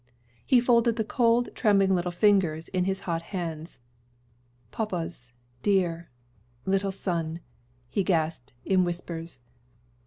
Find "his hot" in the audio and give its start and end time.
2.85-3.21